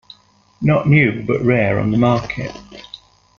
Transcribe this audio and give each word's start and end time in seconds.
Not 0.63 0.89
new, 0.89 1.21
but 1.27 1.43
rare 1.45 1.77
on 1.79 1.91
the 1.91 1.97
market. 1.99 2.51